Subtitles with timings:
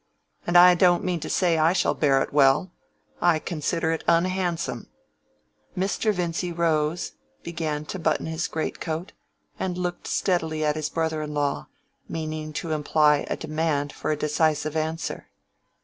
[0.47, 2.71] And I don't mean to say I shall bear it well.
[3.21, 4.87] I consider it unhandsome."
[5.77, 6.11] Mr.
[6.11, 7.11] Vincy rose,
[7.43, 9.11] began to button his great coat,
[9.59, 11.67] and looked steadily at his brother in law,
[12.09, 15.27] meaning to imply a demand for a decisive answer.